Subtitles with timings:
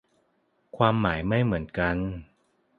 [0.77, 1.95] ความหมายไม่เหมือนกัน